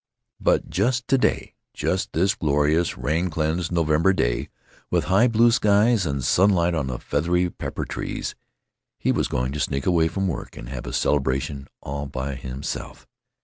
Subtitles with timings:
[0.39, 4.49] But just to day, just this glorious rain cleansed November day,
[4.89, 8.33] with high blue skies and sunlight on the feathery pepper trees,
[8.97, 13.07] he was going to sneak away from work and have a celebration all by himself.